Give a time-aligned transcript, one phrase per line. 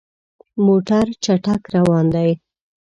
[0.65, 2.29] موټر چټک روان دی.